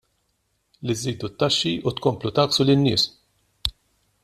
[0.85, 3.07] Li żżidu t-taxxi u tkomplu tgħakksu lin-nies!